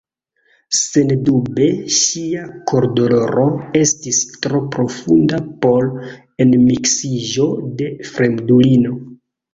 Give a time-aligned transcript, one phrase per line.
[0.75, 1.65] Sendube
[1.97, 3.45] ŝia kordoloro
[3.81, 5.87] estis tro profunda por
[6.47, 7.49] enmiksiĝo
[7.83, 8.97] de fremdulino.